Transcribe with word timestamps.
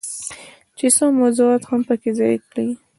چې 0.77 0.87
څو 0.95 1.05
موضوعات 1.19 1.61
هم 1.69 1.81
پکې 1.87 2.11
ځای 2.19 2.35
کړي. 2.49 2.67